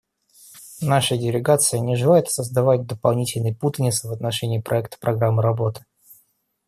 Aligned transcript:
Наша 0.81 1.15
делегация 1.15 1.79
не 1.79 1.95
желает 1.95 2.27
создавать 2.31 2.87
дополнительной 2.87 3.53
путаницы 3.53 4.07
в 4.07 4.11
отношении 4.11 4.59
проекта 4.59 4.97
программы 4.97 5.43
работы. 5.43 5.85